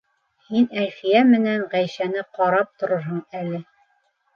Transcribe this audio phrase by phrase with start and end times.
[0.47, 3.67] Һин Әлфиә менән Ғәйшәне ҡарап торорһоң әле.